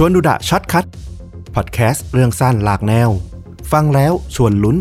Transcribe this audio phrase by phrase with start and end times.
[0.00, 0.86] ชวนดูดะ Short Cut
[1.54, 3.10] พอดแคสต์เรื่องสั้นหลากแนว
[3.72, 4.76] ฟังแล้วชวนลุ้น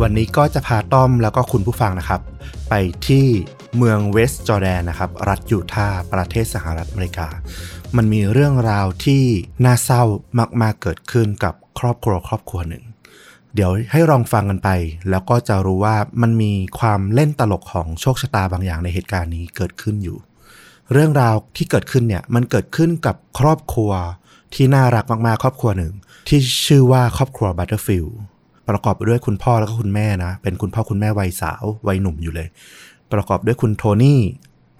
[0.00, 2.20] วันนี้ก็จะพาต้อมแล้วก็คุณผู้ฟังนะครับ
[2.68, 2.74] ไป
[3.08, 3.26] ที่
[3.76, 7.28] เมืองเวสต์จอร์แดนนะครับ รัฐยูทาห์ประเทศสหรัฐอเมริกา
[7.96, 9.22] มันมีเรื่องราวที่
[9.64, 10.02] น่าเศร้า
[10.62, 12.84] มากๆเกิดขึ้นกับครอบครัวครอบครัวหนึ่ง
[13.54, 14.68] เดี๋ยวให้ลองฟังกันไป
[15.10, 20.18] แล้วก็จะรู้ว่ามันมีความเล่นตลกของโชคชะตาบางอย่างในเหตุการณ์นี้เกิดขึ้นอยู่
[20.92, 23.92] เรื่องราวที่เกิดขึ้นเนี่ยมันเกิดขึ้นกับครอบครัว
[24.54, 25.92] ที่น่ารักมากๆ ครอบครัวหนึ่ง
[26.28, 28.06] ที่ชื่อว่าครอบครัวบัตเตอร์ฟิลด์
[28.68, 32.48] ประกอบไปด้วยคุณพ่อแล้วก็คุณแม่นะ เป็นคุณพ่อคุณแม่วัยสาววัยหนุ่มอยู่เลย
[33.12, 34.20] ประกอบด้วยคุณโทนี่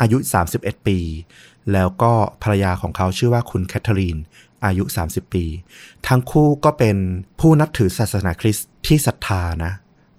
[0.00, 0.18] อายุ
[0.52, 0.98] 31 ปี
[1.72, 4.18] แล้วก็ภรรยาของเขาชื่อว่าคุณแคทเธอรีน
[4.64, 5.44] อายุ 30 ปี
[6.08, 6.96] ทั้งคู่ก็เป็น
[7.40, 9.72] ผู้นับถือศาสนาคริสต์ที่ศรัทธานะ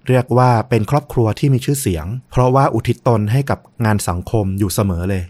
[0.07, 5.23] เรียกว่าเป็นครอบครัวที่มีชื่อเสียง เพราะว่าอุทิศตนให้กับงานสังคมอยู่เสมอเลย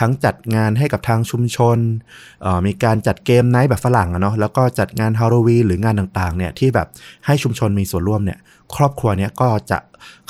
[0.00, 1.78] ทั้งจัดงานให้กับทางชุมชน
[2.44, 6.88] ออมีการจัดเกมไนท์แบบฝรั่งอะเนาะแล้วก็จัดงานฮาโลวีนหรืองานต่างๆเนี่ยที่แบบ
[7.26, 8.38] ให้ชุมชนมีส่วนร่วมเนี่ย
[8.76, 9.78] ครอบครัวเนี้ยก็จะ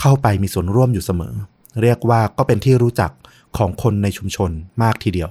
[0.00, 1.34] เข้าไปมีส่วนร่วมอยู่เสมอ
[1.82, 3.10] เรียกว่าก็เป็นที่รู้จัก
[3.58, 4.50] ของคนในชุมชน
[4.82, 5.30] มากทีเดียว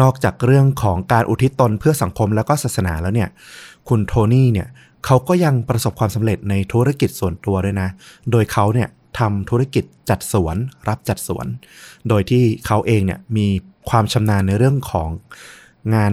[0.00, 3.28] นอกจากเรื่องของการอุทิศตนเพื่อสังคมแล้วก็ศาสนาแล้วเนี่ย
[3.88, 4.68] คุณโทนี่เนี่ย
[5.04, 7.88] เขาก็ยังประสบความสำเร็จในธุรกิจส่วนตัวด้วยนะ
[8.30, 10.56] โดยเขาเนี่ยทำธุรกิจจัดสวน
[10.88, 11.46] รับจัดสวน
[12.08, 13.46] โดยที่เขาเองเนี่ยมี
[13.90, 15.08] ความชำนาญในเรื่องของ
[15.94, 16.12] งาน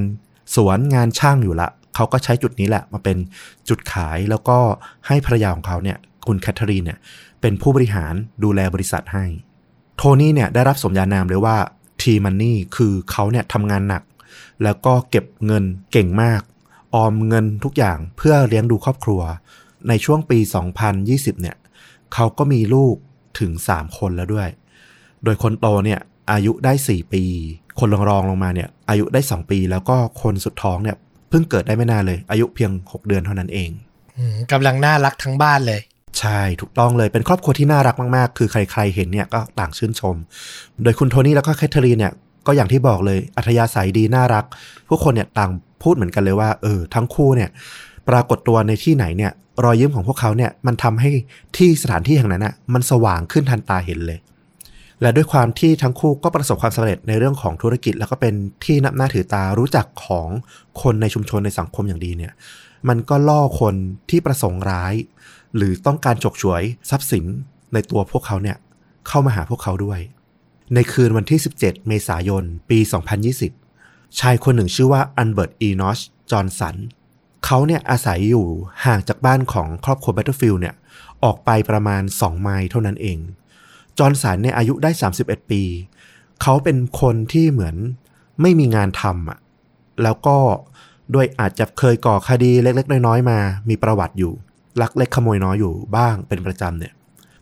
[0.56, 3.18] สวนงานช่างอยู่ละ เขาก็ใช้จุดนี้แหละมาเป็น
[3.70, 4.58] จุดขายแล้วก็
[5.08, 7.00] ให้ภรรยาของเขาเนี่ยคุณแคทเธอรีนเนี่ย
[7.42, 9.26] เป็นผู้บริหารดูแลบริษัทให้
[9.98, 11.58] โทนี่เนี่ยได้รับสมญานามเลยว่า
[12.04, 14.04] ทีมันนี่คือเขาเนี่ยทำงานหนัก
[14.64, 16.42] แล้วก็เก็บเงินเก่งมาก
[16.96, 19.22] ออมเงินทุกอย่างเพื่อเลี้ยงดูครอบครัว
[19.88, 20.40] ในช่วงปี
[20.90, 21.56] 2020 เนี่ย
[22.14, 22.96] เขาก็มีลูก
[23.40, 24.50] ถึง 3 คนแล้วด้วย
[25.24, 26.00] โดยคนโตเนี่ย
[26.32, 27.24] อายุได้ 4 ปี
[27.80, 30.98] คนรองรองลงมาเนี่ยอายุได้ 2 ปี แล้วก็คนสุดท้องเนี่ย
[31.30, 33.70] เพิ่งเกิดได้ไม่นานเลย อายุเพียง 6 เดือนเท่านั้นเอง
[34.52, 35.82] กำลังน่ารักทั้งบ้านเลย
[36.20, 40.16] ใช่ถูกต้องเลยเป็นครอบครัวที่น่ารักมาก ๆ คือใคร ๆ เห็นเนี่ยก็ต่างชื่นชม
[40.84, 42.14] โดยคุณโทนี่แล้วก็แคทเธอรีนเนี่ย
[42.48, 44.46] ก็อย่างที่บอกเลยอัธยาศัยดีน่ารัก
[44.90, 45.52] ผู้คนเนี่ยต่าง
[45.84, 47.50] พูดเหมือนกันเลยว่าเออทั้งคู่เนี่ย
[48.10, 49.32] ปรากฏตัวในที่ไหนเนี่ย
[49.64, 51.12] รอยยิ้มของพวกเขาเนี่ยมันทำให้
[51.58, 54.20] ที่สถานที่แห่งนั้นน่ะมันสว่างขึ้นทันตาเห็นเลย
[55.04, 58.34] และด้วยความที่ทั้งคู่ก็ประสบความสำเร็จในเรื่องของธุรกิจ แล้วก็เป็น
[58.64, 60.28] ที่นับหน้าถือตารู้จักของ
[60.82, 62.34] คนในชุมชนในสังคมอย่างดีเนี่ย
[62.90, 63.76] มันก็ล่อคน
[64.10, 64.94] ที่ประสงค์ร้าย
[65.56, 67.26] หรือต้องการฉกฉวยทรัพย์สิน
[67.74, 68.58] ในตัวพวกเขาเนี่ย
[69.08, 70.00] เข้ามาหาพวกเขาด้วย
[70.74, 72.80] ในคืนวันที่ 17 เมษายน ปี
[73.50, 76.00] 2020 ชายคนหนึ่งชื่อว่าอัลเบิร์ตอีนอช
[76.32, 76.76] จอห์นสัน
[77.46, 78.48] เขาเนี่ยอาศัยอยู่
[78.86, 80.76] ห่างจากบ้านของครอบครัวบัตเตอร์ฟิลด์เนี่ย
[81.24, 83.18] ออกไปประมาณ 2 ไมล์เท่านั้นเอง
[84.00, 85.62] จอห์นสันเนี่ยอายุได้ 31 ปี
[86.42, 87.76] เขาเป็นคนที่เหมือน
[88.42, 89.40] ไม่มีงานทำอะ
[90.04, 90.38] แล้วก็
[91.14, 93.40] ด้วยอาจจะเคยก่อคดีเล็ก ๆ น้อยๆมา
[93.70, 94.34] มีประวัติอยู่
[94.82, 96.94] ลักเล็กขโมยน้อยอยู่บ้างเป็นประจำเนี่ย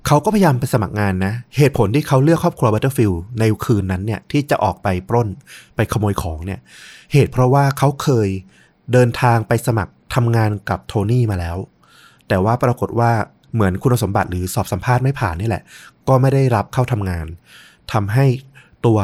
[0.08, 5.28] เขาก็พยายามไปสมัครงานนะ เหตุผลที่เขาเลือกครอบครัวบัตเตอร์ฟิลด์ในคืนนั้นเนี่ยที่จะออกไปปล้น
[5.76, 6.60] ไปขโมยของเนี่ย
[7.14, 8.30] เหตุเพราะว่าเขาเคย
[8.92, 11.58] เดินทางไปสมัครทำงานกับโทนี่มาแล้ว
[12.28, 13.12] แต่ว่าปรากฏว่า
[13.54, 15.64] เหมือนคุณสมบัติหรือสอบสัมภาษณ์ไม่ผ่านนี่แหละ
[16.08, 17.26] ก็ไม่ได้รับเข้าทำงาน
[17.94, 18.26] ทำให้
[18.86, 19.00] ตัว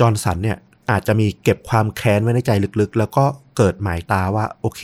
[0.00, 0.58] จอห์นสันเนี่ย
[0.90, 3.24] อาจจะมีเก็บความแค้นไว้ในใจลึกๆ แล้วก็
[3.56, 4.82] เกิดหมายตาว่าโอเค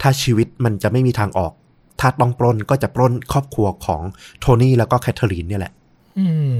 [0.00, 1.52] ถ้าชีวิตมันจะไม่มีทางออก
[2.00, 4.00] ถ้าต้องปล้นก็จะปล้นครอบครัวของ
[4.40, 5.72] โทนี่แล้วก็แคทเธอรีนเนี่ยแหละ
[6.18, 6.56] อืม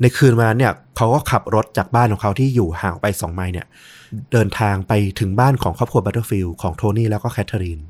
[0.00, 3.66] ในคืนวันนั้นเนี่ยเขาก็ขับรถจากบ้านของเขาที่อยู่ห่างไป2ไมล์เนี่ย
[4.32, 7.80] เดินทางไปถึงบ้านของครอบครัวบัตเตอร์ฟิลด์ของโทนี่แล้วก็แคทเธอรีน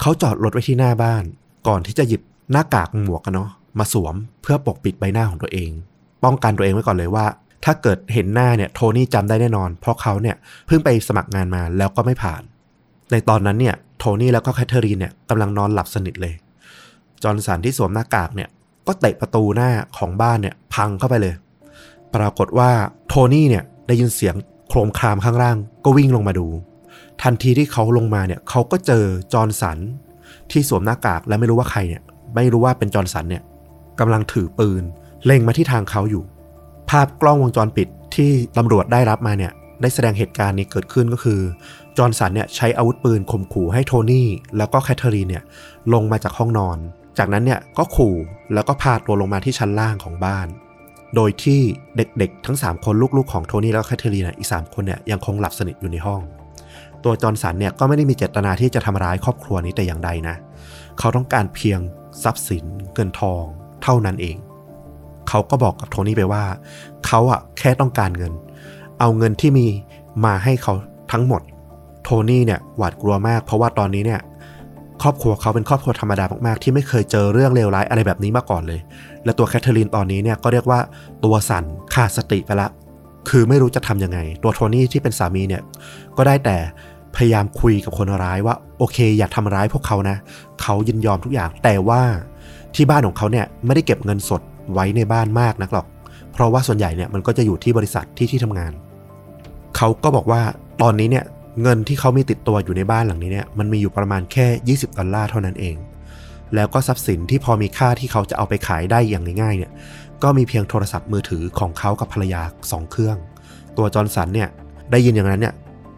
[0.00, 1.24] เขาจอดรถไว้ที่หน้าบ้าน
[1.68, 2.22] ก่อนที่จะหยิบ
[2.52, 5.70] หน้ากากหมวกกันเนาะมาสวมเพื่อปกปิดใบหน้าของตัวเอง
[6.24, 7.26] ป้องกันตัวเองไว้ก่อนเลยว่า
[7.64, 10.36] ถ้าเกิดเห็นหน้าเนี่ยโทนี่จำได้แน่นอน เพราะเขาเนี่ย
[10.66, 12.42] เพิ่งไปสมัครงานมาแล้วก็ไม่ผ่าน
[13.12, 16.34] ในตอนนั้นเนี่ยโทนี่แล้วก็แคทเธอรีนเนี่ยกำลังนอนหลับสนิทเลย
[17.22, 18.48] จอห์นสันที่สวมหน้ากากเนี่ย
[18.86, 21.34] ก็เตะประตูหน้าของบ้านเนี่ยพังเข้าไปเลย
[22.14, 22.70] ปรากฏว่า
[23.08, 24.34] โทนี่เนี่ยได้ยินเสียง
[24.68, 26.46] โครมครามข้างล่าง ก็วิ่งลงมาดู
[27.22, 29.78] ทันทีที่เขาลงมาเนี่ยเขาก็เจอจอห์นสัน
[30.50, 32.02] ที่สวมหน้ากากและไม่รู้ว่าใครเนี่ย
[32.34, 33.42] ไม่รู้ว่าเป็นจอห์นสันเนี่ย
[34.00, 34.82] กำลังถือปืน
[35.24, 36.24] เล็งมาที่ทางเขาอยู่
[36.90, 41.40] ภาพกล้องวงจรปิดที่ตำรวจได้รับมาเนี่ยได้แสดงเหตุการณ์นี้เกิดขึ้นก็คือ
[41.98, 45.44] จอห์นสันเนี่ยใช้อาวุธปืนข่มขู่ให้โทนี่ แล้วก็แคทเธอรีนเนี่ย
[45.94, 46.78] ลงมาจากห้องนอน
[47.18, 48.14] จากนั้นเนี่ยก็ขู่
[48.54, 50.46] แล้วก็พาตัวลงมาที่ชั้นล่างของบ้าน
[51.14, 51.60] โดยที่
[51.96, 56.20] เด็กๆ ทั้ง 3 คนลูกๆของโทนี่แล้วแคทเธอรีนอีก 3 คนเนี่ยยังคงหลับสนิทอยู่ในห้อง
[57.04, 60.36] ตัวจอห์นสันเนี่ยก็ไม่ได้มีเจตนาที่จะทำร้ายครอบครัวนี้แต่อย่างใดนะ
[60.98, 61.78] เขาต้องการเพียง
[62.22, 63.42] ทรัพย์สินเงินทอง
[63.82, 64.36] เท่านั้นเอง
[65.28, 66.44] เขาก็บอกกับโทนี่ไปว่า
[67.06, 68.32] เขาอะแค่ต้องการเงิน
[69.00, 69.66] เอาเงินที่มี
[70.24, 70.74] มาให้เขา
[71.12, 71.42] ทั้งหมด
[72.04, 74.20] โทนี่เนี่ยหวาดกลัวมาก เพราะว่าตอนนี้เนี่ย
[75.02, 78.80] ครอบครัวเขาเป็นครอบครัวธรรมดามากๆ ที่ไม่เคยเจอเรื่องเลวร้ายอะไรแบบนี้มาก่อนเลย
[79.24, 80.80] และตัวแคทเธอรีนตอนนี้เนี่ยก็เรียกว่า
[81.24, 82.68] ตัวสั่นขาดสติไปละ
[83.28, 85.62] คือไม่รู้จะทำยังไง ตัวโทนี่ที่เป็นสามีเนี่ย
[86.16, 86.56] ก็ได้แต่
[87.16, 90.16] พยายามคุยกับคนร้ายว่า โอเค อย่าทำร้ายพวกเขานะ
[90.62, 92.02] เขายินยอมทุกอย่าง แต่ว่า
[92.74, 95.86] ที่บ้านของเขาเนี่ยไม่ได้เก็บเงินสดไว้ในบ้านมากนักหรอก
[96.32, 98.72] เพราะว่าส่วนใหญ่เนี่ยมันก็จะอยู่ที่บริษัทที่ที่ทำงาน
[99.76, 100.40] เขาก็บอกว่า
[100.82, 101.24] ตอนนี้เนี่ย
[101.62, 104.46] เงินที่เขามีติดตัวอยู่ในบ้านหลังนี้เนี่ยมันมีอยู่ประมาณแค่
[104.78, 105.76] 20 ดอลลาร์เท่านั้นเอง
[106.54, 109.72] แล้วก็ทรัพย์สินที่พอมีค่าที่เขาจะเอาไปขายได้อย่างง่ายๆเนี่ย
[110.22, 113.16] ก็มีเพียงโทรศัพท์มือถือของเขากับภรรยาสองเครื่อง
[113.76, 114.48] ตัวจอร์นสันเนี่ย
[114.90, 115.54] ได้ยินอย่างนั้นเนี่ย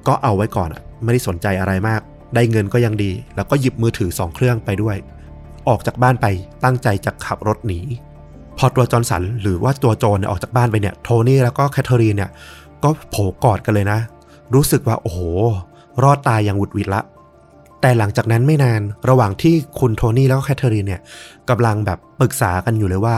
[0.09, 2.01] ก็เอาไว้ก่อนอะ ไม่ได้สนใจอะไรมาก
[2.35, 4.97] ได้เงินก็ยังดี แล้วก็หยิบมือถือสองเครื่องไปด้วย
[5.69, 6.27] ออกจากบ้านไป
[6.65, 7.81] ตั้งใจจะขับรถหนี
[8.59, 12.31] พอตัวจอร์นสันหรือว่าตัวโจรเนี่ยออกจากบ้านไปเนี่ย โทนี่แล้วก็แคทเธอรีนเนี่ย
[12.83, 13.99] ก็โผกอดกันเลยนะ
[14.55, 15.19] รู้สึกว่าโอ้โห
[16.03, 17.03] รอดตายอย่างหวุดหวิดละ
[17.81, 21.01] แต่หลังจากนั้นไม่นานระหว่างที่คุณโทนี่แล้วก็แคทเธอรีนเนี่ย
[21.51, 23.15] กำลังแบบปรึกษากันอยู่เลยว่า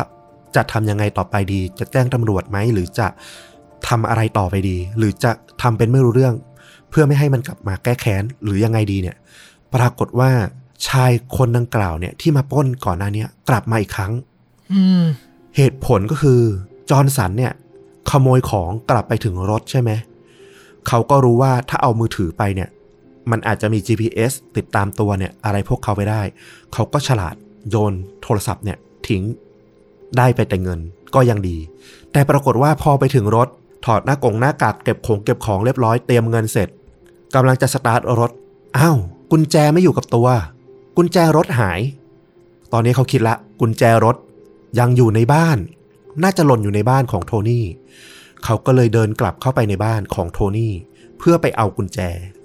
[0.57, 3.07] จะทำยังไงต่อไปดี จะแจ้งตำรวจไหมหรือจะ
[3.89, 5.31] ทำอะไรต่อไปดี หรือจะ
[5.63, 6.35] ทำเป็นไม่รู้เรื่อง
[6.93, 9.17] เพื่อไม่ให้มันกลับมาแก้แค้นหรือยังไงดีเนี่ย
[9.75, 10.31] ปรากฏว่า
[10.89, 14.13] ชายคนดังกล่าวเนี่ยที่มาปล้นก่อนหน้าเนี้ยกลับมาอีกครั้ง
[14.73, 15.03] อืม
[15.57, 16.41] เหตุผลก็คือ
[16.91, 17.53] จอร์นสันเนี่ย
[18.11, 19.91] ขโมยของกลับไปถึงรถใช่ไหม
[20.89, 22.69] เขาก็รู้ว่าถ้าเอามือถือไปเนี่ย
[23.31, 26.23] มันอาจจะมี GPS ติดตามตัวเนี่ย อะไรพวกเขาไปได้
[26.73, 27.35] เขาก็ฉลาด
[27.71, 27.93] โยน
[28.23, 28.79] โทรศัพท์เนี่ย
[29.09, 29.23] ทิ้ง
[30.19, 30.81] ได้ไปแต่เงิน
[31.15, 31.59] ก็ยังดี
[32.13, 33.49] แต่ปรากฏว่าพอไปถึงรถ
[33.87, 36.69] ถอดหน้ากงหน้ากากเก็บของเก็บของเรียบร้อยเตรียมเงินเสร็จ
[37.35, 38.31] กำลังจะสตาร์ทรถ
[38.79, 38.99] อ้าว
[39.31, 40.29] กุญแจไม่อยู่กับตัว
[40.97, 41.81] กุญแจรถหาย
[42.73, 44.17] ตอนนี้เขาคิดละ กุญแจรถ
[44.79, 45.59] ยังอยู่ในบ้าน
[46.23, 47.67] น่าจะหล่นอยู่ในบ้านของโทนี่
[48.45, 50.73] เขาก็เลยเดินกลับเข้าไปในบ้านของโทนี่
[51.19, 51.99] เพื่อไปเอากุญแจ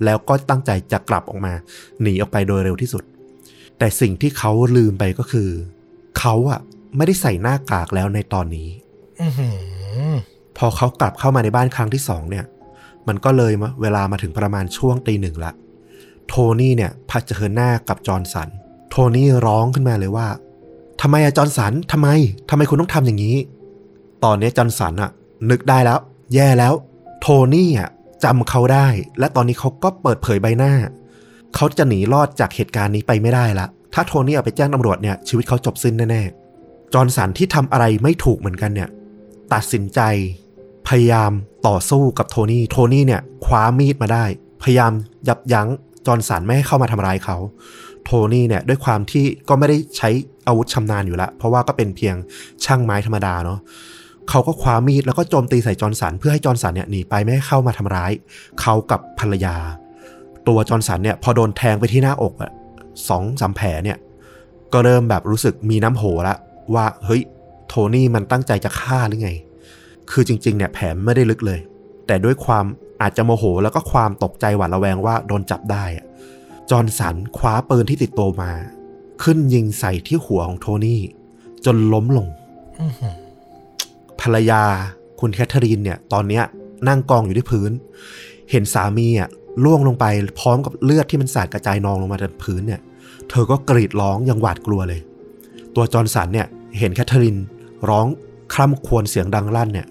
[0.03, 1.53] แล้วก็ตั้งใจจะกลับออกมา
[2.01, 3.03] หนีออกไปโดยเร็วที่สุด
[3.77, 5.49] แต่สิ่งที่เขาลืมไปก็คือ
[6.19, 6.59] เขาอะ
[6.95, 8.69] ไม่ได้ใส่หน้ากากแล้วในตอนนี้
[9.21, 9.49] อือหื
[10.11, 10.15] อ
[10.57, 12.45] พอเขากลับเข้ามาในบ้านครั้งที่สองเนี่ย
[13.07, 15.53] มันก็เลยเวลามาถึงประมาณช่วงตีหนึ่งละ
[16.27, 18.49] โทนี่เนี่ยเผชิญหน้ากับจอร์นสัน
[18.89, 20.27] โทนี่ร้องขึ้นมาเลยว่า
[21.01, 22.07] ทำไมอะจอร์นสันทำไม
[22.49, 23.37] ทำไมคุณต้องทำอย่างนี้
[24.23, 25.11] ตอนนี้จอร์นสันอะ
[25.49, 25.99] นึกได้แล้ว
[26.33, 26.73] แย่แล้ว
[27.21, 27.89] โทนี่อะ
[28.23, 28.87] จำเขาได้
[29.19, 30.73] และตอนนี้เขาก็เปิดเผยใบหน้า
[31.55, 38.89] เขาจะหนีรอดจากเหตุการณ์นี้ไปไม่ได้ละ ถ้าโทนี่เอาไปแจ้งตำรวจเนี่ยชีวิตเขาจบสิ้นแน่ๆ จอร์นสันที่ทำอะไรไม่ถูกเหมือนกันเนี่ย
[39.53, 39.99] ตัดสินใจ
[40.87, 41.31] พยายาม
[41.67, 44.25] ต่อสู้กับโทนี่ โทนี่เนี่ยคว้ามีดมาได้
[44.63, 44.91] พยายาม
[45.27, 45.67] ยับยั้ง
[46.05, 47.37] จอร์นสันไม่ให้เข้ามาทำร้ายเขา
[48.05, 50.09] โทนี่เนี่ยด้วยความที่ก็ไม่ได้ใช้
[50.47, 52.15] อาวุธชำนาญอยู่แล้วเพราะว่าก็เป็นเพียง
[52.65, 53.59] ช่างไม้ธรรมดาเนาะ
[54.29, 58.11] เขาก็คว้ามีดแล้วก็โจมตีใส่จอร์นสันเพื่อให้จอร์นสันเนี่ยหนีไปไม่ให้เข้ามาทำร้าย
[58.61, 59.55] เขากับภรรยา
[60.47, 62.51] ตัวจอร์นสันเนี่ยพอโดนแทงไปที่หน้าอกอะ
[63.09, 63.97] สองสามแผลเนี่ย
[64.73, 66.35] ก็เริ่มแบบรู้สึกมีน้ำโหละ
[66.75, 67.21] ว่าเฮ้ย
[67.67, 69.31] โทนี่มันตั้งใจจะฆ่าหรือไง
[70.11, 71.59] คือจริงๆเนี่ยแผลไม่ได้ลึกเลย
[72.07, 72.65] แต่ด้วยความ
[73.01, 76.05] อาจจะโมโหแล้วก็ความตกใจหวาดระแวงว่าโดนจับได้อะ
[76.69, 78.51] จอร์นสันคว้าปืนที่ติดตัวมา
[79.23, 81.01] ขึ้นยิงใส่ที่หัวของโทนี่
[81.65, 82.27] จนล้มลง
[82.79, 83.15] อื้อหือ
[84.21, 84.63] ภรรยา
[85.19, 86.43] คุณแคทเธอรีนเนี่ย ตอนเนี้ย
[86.87, 87.71] นั่งกองอยู่ที่พื้น
[88.51, 89.29] เห็นสามีอะ
[89.63, 90.05] ร่วงลงไป
[90.39, 92.81] พร้อมกับเลือดที่มันสาดกระจายนองลงมาบนพื้นเนี่ย
[93.29, 95.01] เธอก็กรีดร้องอย่างหวาดกลัวเลย
[95.75, 96.47] ตัวจอร์นสันเนี่ย
[96.79, 97.37] เห็นแคทเธอรีน
[97.89, 98.05] ร้อง
[98.53, 99.87] คร่ำครวญเสียงดังลั่นเนี่ย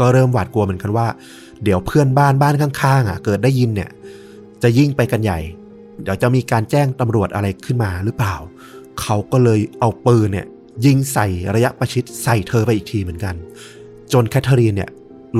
[0.00, 1.06] ก็เริ่มหวาดกลัวเหมือนกันว่า
[1.64, 3.90] เดี๋ยวเพื่อนบ้านบ้านข้างๆอะ เกิดได้ยินเนี่ย
[4.62, 5.38] จะยิ่งไปกันใหญ่
[6.02, 8.34] เดี๋ยวจะมีการแจ้งตำรวจอะไรขึ้นมาหรือเปล่า
[9.00, 10.46] เขาก็เลยเอาปืนเนี่ย
[10.86, 13.34] ยิงใส่ระยะประชิดใส่เธอไปอีกทีเหมือนกัน
[14.12, 14.90] จนแคทเธอรีนเนี่ย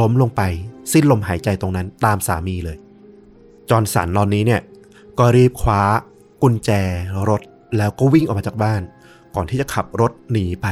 [0.00, 0.42] ล้มลงไป
[0.92, 2.76] สิ้นลมหายใจตรงนั้นตามสามีเลย
[3.70, 4.60] จอร์นสันตอนนี้เนี่ย
[5.18, 5.82] ก็รีบคว้า
[6.42, 6.70] กุญแจ
[7.28, 7.42] รถ
[7.76, 8.82] แล้วก็วิ่งออกมาจากบ้าน
[9.34, 10.66] ก่อนที่จะขับรถหนีไป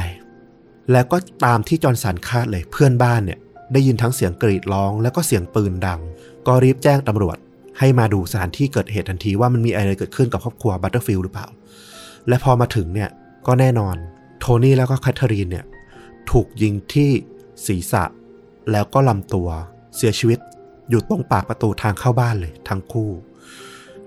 [0.91, 3.39] แล้วก็ตามที่จอร์นสันคาดเลยเพื่อนบ้านเนี่ย
[3.73, 5.99] ได้ยินทั้งเสียงกรีดร้อง แล้วก็เสียงปืนดัง
[6.47, 7.37] ก็รีบแจ้งตำรวจ
[7.79, 11.47] ให้มาดูสถานที่เกิดเหตุทันทีว่ามันมีอะไรเกิดขึ้นกับครอบครัวบัตเตอร์ฟิลด์หรือเปล่า
[12.27, 13.09] และพอมาถึงเนี่ย
[13.47, 13.95] ก็แน่นอน
[14.39, 15.65] โทนี่แล้วก็แคทเธอรีนเนี่ย
[16.31, 17.09] ถูกยิงที่
[17.65, 18.03] ศีรษะ
[18.71, 19.49] แล้วก็ลำตัว
[19.95, 20.39] เสียชีวิต
[20.89, 23.11] อยู่ตรงปากประตูทางเข้าบ้านเลยทั้งคู่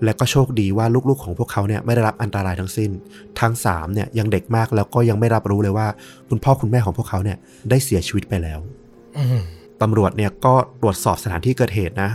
[0.03, 2.91] และก็โชคดีว่าลูกๆของพวกเขาเนี่ยไม่ได้รับอันตรายทั้งสิ้น
[3.39, 5.87] ทั้งสามเนี่ยยังเด็กมากแล้วก็ยังไม่รับรู้เลยว่า
[6.29, 7.37] คุณพ่อคุณแม่ของพวกเขาเนี่ย
[7.69, 8.59] ได้เสียชีวิตไปแล้ว
[9.17, 9.23] อื
[9.81, 12.11] ตำรวจเนี่ยก็ตรวจสอบสถานที่เกิดเหตุนะ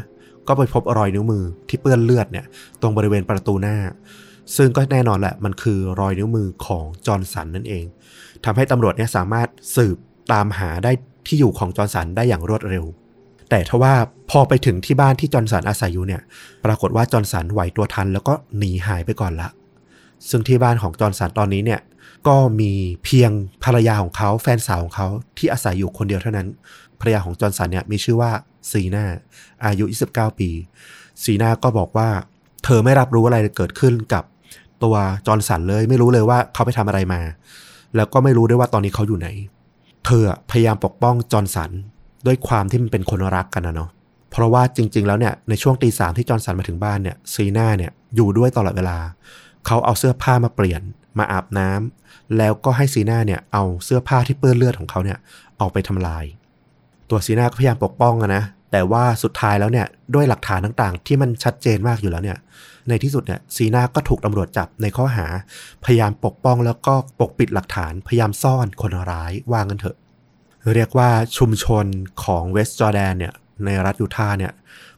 [0.49, 2.47] ก็ไปพบรอยนิ้วมือที่เปื้อนเลือดเนี่ย
[2.81, 3.77] ตรงบริเวณประตูหน้า
[4.57, 7.85] ซึ่งก็แน่นอนแหละมันคือรอยนิ้วมือของจอร์นสันนั่นเอง
[8.45, 9.97] ทำให้ตำรวจเนี่ยสามารถสืบ
[10.33, 10.93] ตามหาได้
[11.27, 12.85] ที่อยู่ของจอร์นสันได้อย่างรวดเร็ว
[13.51, 13.95] แต่ทว่า
[14.31, 16.23] พอไปถึงที่บ้านที่จอร์นสันอาศัยอยู่เนี่ย
[16.65, 19.49] ปรากฏว่าจอร์นสันไหวตัวทัน แล้วก็หนีหายไปก่อนละ
[20.29, 21.81] ซึ่งที่บ้านของจอร์นสันตอนนี้เนี่ย
[22.29, 22.73] ก็มี
[23.05, 23.31] เพียง
[23.65, 26.49] ภรรยาของเขาแฟนสาวของเขาที่อาศัยอยู่คนเดียวเท่านั้น
[27.01, 28.31] ภรรยาของจอร์นสันเนี่ยมีชื่อว่า
[28.71, 29.05] ซีนา
[29.65, 30.51] อายุ 29 ปี
[31.25, 32.09] ซีนาก็บอกว่า
[32.65, 34.25] เธอไม่รับรู้อะไรเกิดขึ้นกับ
[34.83, 37.21] ตัวจอร์นสันเลย ไม่รู้เลยว่าเขาไปทำอะไรมา
[37.97, 39.29] แล้วก็ไม่รู้ด้วยว่าตอนนี้เขาอยู่ไหน
[40.07, 41.71] เธอพยายามปกป้องจอร์นสัน
[42.27, 43.91] ด้วยความที่มันเป็นคนรักกันนะเนาะ
[44.31, 48.99] เพราะว่าจริง ๆ แล้วเนี่ยในช่วงตีสามที่จอร์นสันมาถึงบ้านเนี่ยซีนาเนี่ยอยู่ด้วยตลอดเวลา
[49.67, 50.83] เขาเอาเสื้อผ้ามาเปลี่ยน
[51.19, 55.19] มาอาบน้ำแล้วก็ให้ซีนาเนี่ยเอาเสื้อผ้าที่เปื้อนเลือดของเขาเนี่ย
[55.61, 56.25] ออกไปทำลาย
[57.11, 62.39] ตัวซีน่าก็พยายามปกป้องอะนะแต่ว่าสุดท้ายแล้วเนี่ยด้วยหลักฐานต่างๆ ที่มันชัดเจนมากอยู่แล้วเนี่ย
[62.89, 65.27] ในที่สุดเนี่ยซีน่าก็ถูกตำรวจจับในข้อหา
[65.85, 69.97] พยายามปกป้องแล้วก็ปกปิดหลักฐานพยายามซ่อนคนร้ายว่างันเถอะ
[70.75, 71.87] เรียกว่าชุมชน
[72.25, 73.33] ของเวสต์จอร์แดนเนี่ย
[73.65, 74.53] ในรัฐยูทาห์เนี่ย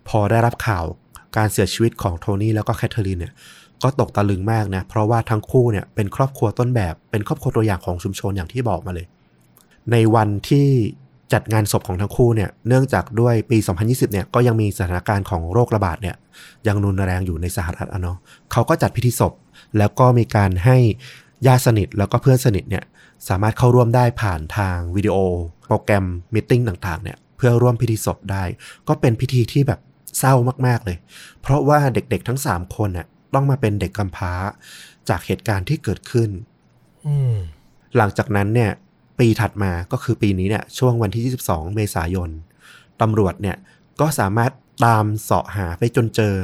[0.08, 0.84] พอได้รับข่าว
[1.36, 3.32] การเสียชีวิตของโทนี่แล้วก็แคทเธอรีนเนี่ย
[3.82, 9.06] ก็ตกตะลึงมากนะเพราะว่าทั้งคู่เนี่ยเป็นครอบครัวต้นแบบเป็นครอบครัวตัวอย่างของชุมชนอย่างที่บอกมาเลย
[9.92, 10.68] ในวันที่
[11.32, 16.16] จัดงานศพของทั้งคู่เนี่ยเนื่องจากด้วยปี 2020เนี่ยก็ยังมีสถานการณ์ของโรคระบาดเนี่ย
[16.66, 18.18] ยังรุนแรงอยู่ในสหรัฐอะเนาะ
[18.52, 19.32] เขาก็จัดพิธีศพ
[19.78, 20.76] แล้วก็มีการให้
[21.46, 22.84] ญาติสนิทแล้วก็เพื่อนสนิทเนี่ย
[23.28, 25.16] สามารถเข้าร่วมได้ผ่านทางวิดีโอ
[25.66, 28.44] โปรแกรมมิ팅ต่างๆเนี่ยเพื่อร่วมพิธีศพได้
[28.88, 29.80] ก็เป็นพิธีที่แบบ
[30.18, 30.34] เศร้า
[30.66, 30.96] มากๆเลย
[31.40, 34.32] เพราะว่าเด็กๆทั้ง 3 คนน่ะต้องมาเป็นเด็กกำพร้า
[35.08, 36.30] จากเหตุการณ์ที่เกิดขึ้น
[37.06, 37.34] อืม
[37.96, 38.70] หลังจากนั้นเนี่ย
[39.22, 42.30] ปีถัดมาก็คือปีนี้เนี่ยช่วงวันที่ 22 เมษายน
[43.00, 43.56] ตำรวจเนี่ย
[44.00, 44.52] ก็สามารถ
[44.84, 46.34] ตามเสาะหาไปจนเจอ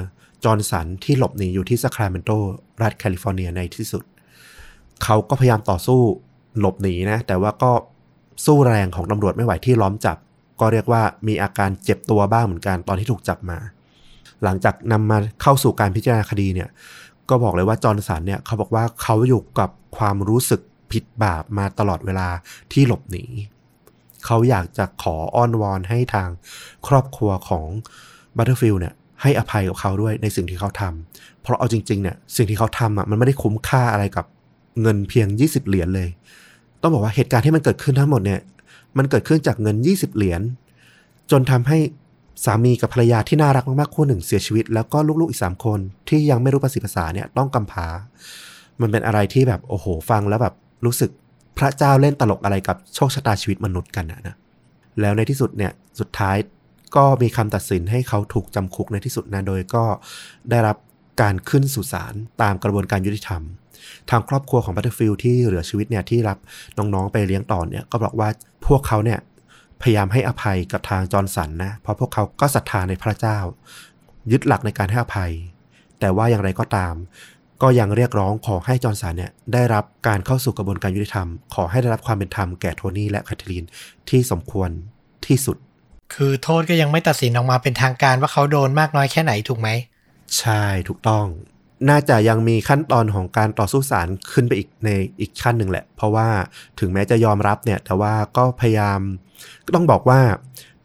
[0.44, 2.30] จอร์นสันที่หลบหนีอยู่ที่ซัคราเมนโต
[2.82, 4.04] รัฐแคลิฟอร์เนียในที่สุด
[5.04, 6.00] เขาก็พยายามต่อสู้
[6.60, 7.72] หลบหนีนะ แต่ว่าก็
[8.46, 10.16] สู้แรงของตำรวจไม่ไหวที่ล้อมจับ
[10.60, 13.58] ก็เรียกว่ามีอาการเจ็บตัวบ้างเหมือนกันตอนที่ถูกจับมา
[14.44, 16.68] หลังจากนำมาเข้าสู่การพิจารณาคดีเนี่ย
[17.28, 20.60] ก็บอกเลยว่าจอร์นสันเนี่ยเขาบอกว่าเขาอยู่กับความรู้สึก
[20.92, 22.28] ผิดบาปมาตลอดเวลา
[22.72, 23.24] ที่หลบหนี
[24.26, 26.28] เขาอยากจะขออ้อนวอนให้ทาง
[26.88, 27.66] ครอบครัวของ
[28.36, 34.26] บัตเตอร์ฟิลด์เนี่ยให้อภัยกับเขาด้วยในสิ่งที่เขาทำเพราะเอาจริงๆเนี่ยสิ่งที่เขาทำอะมันไม่ได้คุ้มค่าอะไรกับ
[34.82, 36.08] เงินเพียง 20 เหรียญเลย
[36.82, 38.40] ต้องบอกว่าเหตุการณ์ที่มันเกิดขึ้นทั้งหมดเนี่ย
[38.98, 40.42] มันเกิดขึ้นจากเงิน 20 เหรียญ
[41.30, 41.78] จนทำให้
[42.44, 45.78] สามีกับภรรยาที่น่ารักมากๆคู่หนึ่งเสียชีวิต แล้วก็ลูกๆอีกสามคน
[46.08, 47.86] ที่ยังไม่รู้ภาษีภาษาเนี่ยต้องกำพร้า
[48.80, 50.54] มันเป็นอะไรที่แบบโอ้โหฟังแล้วแบบ
[50.84, 51.10] รู้สึก
[51.58, 54.36] พระเจ้าเล่นตลกอะไรกับโชคชะตาชีวิตมนุษย์กันนะนะ
[55.00, 56.36] แล้วในที่สุดเนี่ยสุดท้าย
[56.96, 59.84] ก็มีคำตัดสินให้เขาถูกจำคุกในที่สุดนะโดยก็
[60.50, 60.76] ได้รับ
[61.20, 63.42] การขึ้นสู่ศาลตามกระบวนการยุติธรรม
[64.10, 66.38] ทางครอบครัวของบัตเตอร์ฟิลที่เหลือชีวิตเนี่ยที่รับ
[66.78, 68.28] น้องๆไปเลี้ยงต่อเนี่ยก็บอกว่า
[68.66, 69.18] พวกเขาเนี่ย
[69.82, 73.38] พยายามให้อภัยกับทางจอร์นสันนะเพราะพวกเขาก็ศรัทธาในพระเจ้า
[74.30, 75.32] ยึดหลักในการให้อภัย
[76.00, 76.94] แต่ว่าอย่างไรก็ตาม
[77.62, 83.64] ก็ยังเรียกร้องขอให้จอร์นสันเนี่ยได้รับการเข้าสู่กระบวนการยุติธรรม ขอให้ได้รับความเป็นธรรมแก่โทนี่และแคทเธอรีน
[84.08, 84.70] ที่สมควร
[85.26, 85.56] ที่สุด
[86.14, 89.68] คือโทษก็ยังไม่ตัดสินออกมาเป็นทางการว่าเขาโดนมากน้อยแค่ไหนถูกไหม
[90.38, 91.26] ใช่ถูกต้อง
[91.88, 96.28] น่าจะยังมีขั้นตอนของการต่อสู้ศาลขึ้นไปอีกในอีกขั้นหนึ่งแหละ เพราะว่า
[96.80, 99.00] ถึงแม้จะยอมรับเนี่ย แต่ว่าก็พยายาม
[99.66, 100.20] ก็ต้องบอกว่า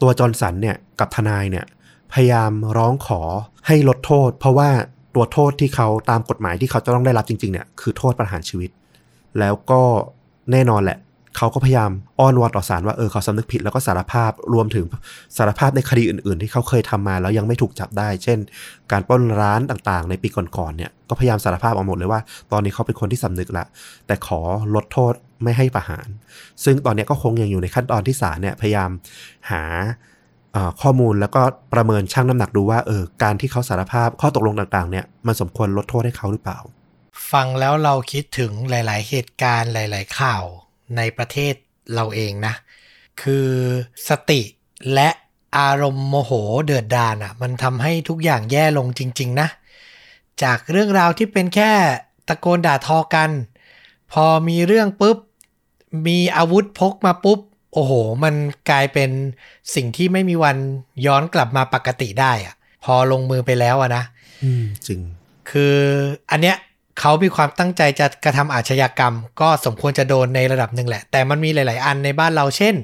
[0.02, 1.66] ตัวจอร์นสันเนี่ยกับทนายเนี่ย
[2.14, 3.22] พยายามร้องขอ
[3.68, 4.70] ให้ลดโทษ เพราะว่า
[5.16, 8.70] ตัวโทษที่เขาตามกฎหมายที่เขาจะต้องได้รับจริงๆเนี่ยคือโทษประหารชีวิต
[9.40, 9.82] แล้วก็
[10.52, 11.00] แน่นอนแหละ
[11.38, 14.86] เขาก็พยายามอ้อนวอนต่อศาลว่าเออเขาสำนึกผิดแล้วก็สารภาพรวมถึง
[15.38, 18.40] สารภาพในคดีอื่น ๆ ที่เขาเคยทำมาแล้วยังไม่ถูกจับได้ เช่น
[18.92, 23.66] การปล้นร้านต่างๆ ในปีก่อนๆเนี่ยก็พยายามสารภาพออกหมดเลยว่า ตอนนี้เขาเป็นคนที่สำนึกละ
[24.08, 24.42] แต่ขอ
[24.76, 26.08] ลดโทษไม่ให้ประหาร
[26.64, 28.90] ซึ่งตอนนี้ก็คงยังอยู่ในขั้นตอนที่ศาลเนี่ยพยายาม
[29.52, 29.64] หา
[30.82, 31.42] ข้อมูลแล้วก็
[31.74, 36.60] ประเมินชั่งน้ำหนักดูว่าเออการที่เขาสารภาพข้อตกลงต่างๆเนี่ยมันสมควรลดโทษให้เขาหรือเปล่า
[37.32, 40.44] ฟังแล้วเราคิดถึงหลาย ๆ เหตุการณ์หลาย ๆ ข่าว
[40.98, 41.54] ในประเทศ
[41.94, 42.54] เราเองนะ
[43.22, 43.48] คือ
[44.10, 44.42] สติ
[44.94, 45.10] และ
[45.58, 46.32] อารมณ์โมโห
[46.66, 49.48] เดือดดาลอะ มันทำให้ทุกอย่างแย่ลงจริง ๆ นะ
[50.44, 51.72] จากเรื่องราวที่เป็นแค่
[52.28, 53.30] ตะโกนด่าทอกัน
[54.12, 55.18] พอมีเรื่องปุ๊บ
[56.08, 57.40] มีอาวุธพกมาปุ๊บ
[57.74, 57.92] โอ้โห
[58.24, 58.36] มัน
[58.70, 59.10] กลายเป็น
[59.76, 60.58] สิ่งที่ไม่มีวัน
[61.06, 64.04] ย้อนกลับมาปกติได้อะพอลงมือไปแล้วอะนะ
[64.44, 65.00] อืมจริง
[65.50, 65.76] คือ
[66.32, 66.58] อันเนี้ย
[67.00, 72.76] เขามีความตั้งใจจะกระทำอาชญากรรม ก็สมควรจะโดนในระดับหนึ่งแหละ แต่มันมีหลาย ๆ อันในบ้านเราเช่น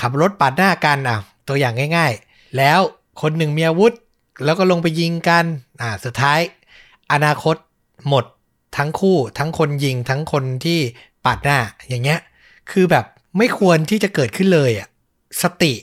[0.00, 1.18] ขับรถปาดหน้ากันอะ
[1.48, 2.80] ตัวอย่างง่าย ๆ แล้ว
[3.22, 3.92] คนหนึ่งมีอาวุธ
[4.44, 5.44] แล้วก็ลงไปยิงกัน
[5.80, 6.40] อ่า สุดท้าย
[7.12, 7.56] อนาคต
[8.08, 8.24] หมด
[8.76, 10.78] ทั้งคู่ ทั้งคนยิงทั้งคนที่
[11.24, 11.58] ปาดหน้า
[11.88, 12.20] อย่างเงี้ย
[12.70, 13.04] คือแบบ
[13.36, 14.88] ไม่ควรที่จะเกิดขึ้นเลยอะ
[15.42, 15.74] สติ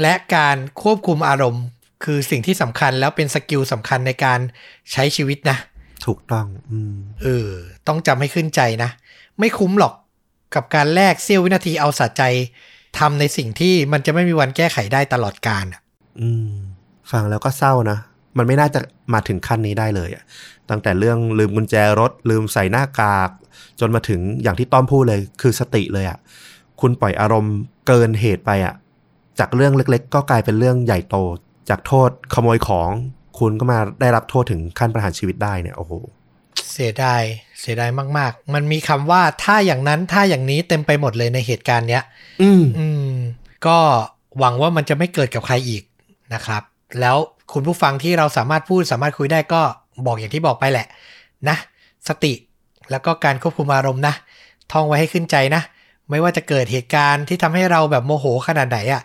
[0.00, 1.64] และการควบคุมอารมณ์
[2.04, 4.40] คือสิ่งที่สำคัญแล้วเป็นสกิลสำคัญในการ
[4.92, 5.58] ใช้ชีวิตนะ
[6.06, 7.50] ถูกต้อง อืมเออ
[7.86, 8.90] ต้องจำให้ขึ้นใจนะ
[9.38, 9.94] ไม่คุ้มหรอก
[10.54, 12.22] กับการแลกเสี้ยววินาทีเอาสะใจ
[12.98, 15.80] ทำในสิ่งที่มันจะไม่มีวันแก้ไขได้ตลอดกาลอะ
[16.20, 16.54] อืม
[17.12, 17.98] ฟังแล้วก็เศร้านะ
[18.38, 18.80] มันไม่น่าจะ
[19.12, 20.24] มาถึงขั้นนี้ได้เลยอะ
[20.70, 23.30] ตั้งแต่เรื่องลืมกุญแจรถ ลืมใส่หน้ากาก
[23.80, 26.18] จนมาถึงอย่างที่ต้อมพูดเลย คือสติเลยอะ
[26.80, 28.74] คุณปล่อยอารมณ์เกินเหตุไปอะ
[29.38, 31.16] จากเรื่องเล็ก ๆ ก็กลายเป็นเรื่องใหญ่โต
[31.68, 32.88] จากโทษขโมยของ
[33.38, 35.92] คุณก็มาได้รับโทษถึงขั้นประหารชีวิตได้เนี่ยโอ้โห
[36.72, 37.22] เสียดาย
[37.60, 42.02] เสียดายมาก ๆ มันมีคำว่าถ้าอย่างนั้นถ้าอย่างนี้เต็มไปหมดเลยในเหตุการณ์เนี้ย
[42.42, 43.12] อืมอืม
[43.66, 43.78] ก็
[44.38, 45.82] หวังว่ามันจะไม่เกิดกับใครอีก
[46.34, 46.62] นะครับ
[47.00, 47.16] แล้ว
[47.52, 49.62] คุณผู้ฟังที่เราสามารถพูดสามารถคุยได้ก็
[50.06, 50.86] บอกอย่างที่บอกไปแหละ
[51.48, 51.56] นะ
[52.08, 52.32] สติ
[52.90, 54.14] แล้วก็การควบคุมอารมณ์นะ
[54.72, 55.62] ท่องไว้ให้ขึ้นใจนะ
[56.10, 59.02] ไม่ว่าจะเกิดเหตุการณ์ที่ทำให้เราแบบโมโหขนาดไหนอะ่ะ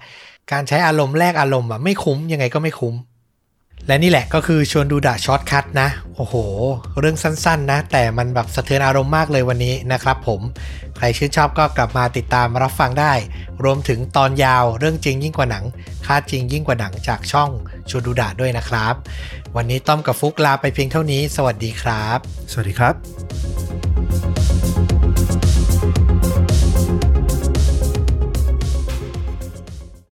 [0.51, 2.95] การใช้อารมณ์แลกอารมณ์อะไม่คุ้มยังไงก็ไม่คุ้ม
[3.87, 6.35] และนี่แหละก็คือชวนดูดะ Short Cut นะ โอ้โห
[6.99, 10.41] เรื่องสั้นๆ นะ แต่มันแบบสะเทือนอารมณ์มากเลยวันนี้นะครับผม
[10.97, 13.13] ใครชื่นชอบก็กลับมาติดตามรับฟังได้
[13.63, 15.63] รวมถึงตอนยาวเรื่องจริงยิ่งกว่าหนัง
[16.05, 17.49] ค่าจริงยิ่งกว่าหนังจากช่อง
[17.89, 18.93] ชวนดูดะด้วยนะครับ
[19.55, 22.19] วันนี้ต้อมกับฟุกลาไปเพียงเท่านี้ สวัสดีครับ
[22.51, 23.68] สวัสดีครับ